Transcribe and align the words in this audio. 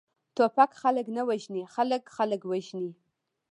ټوپک 0.35 0.71
خلک 0.81 1.05
نه 1.15 1.23
وژني، 1.29 1.63
خلک، 1.75 2.03
خلک 2.15 2.41
وژني! 2.51 2.91